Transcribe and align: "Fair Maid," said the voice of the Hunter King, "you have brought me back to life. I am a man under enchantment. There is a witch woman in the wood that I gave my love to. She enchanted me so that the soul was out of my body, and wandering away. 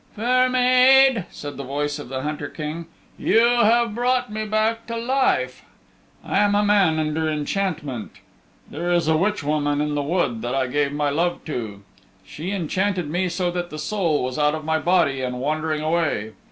"Fair 0.15 0.49
Maid," 0.49 1.25
said 1.29 1.57
the 1.57 1.63
voice 1.63 1.99
of 1.99 2.09
the 2.09 2.23
Hunter 2.23 2.49
King, 2.49 2.87
"you 3.19 3.43
have 3.45 3.93
brought 3.93 4.31
me 4.31 4.45
back 4.47 4.87
to 4.87 4.97
life. 4.97 5.63
I 6.25 6.39
am 6.39 6.55
a 6.55 6.63
man 6.63 6.97
under 6.97 7.29
enchantment. 7.29 8.13
There 8.71 8.91
is 8.91 9.07
a 9.07 9.15
witch 9.15 9.43
woman 9.43 9.79
in 9.79 9.93
the 9.93 10.01
wood 10.01 10.41
that 10.41 10.55
I 10.55 10.65
gave 10.65 10.91
my 10.91 11.11
love 11.11 11.45
to. 11.45 11.83
She 12.25 12.49
enchanted 12.49 13.11
me 13.11 13.29
so 13.29 13.51
that 13.51 13.69
the 13.69 13.77
soul 13.77 14.23
was 14.23 14.39
out 14.39 14.55
of 14.55 14.65
my 14.65 14.79
body, 14.79 15.21
and 15.21 15.39
wandering 15.39 15.81
away. 15.81 16.31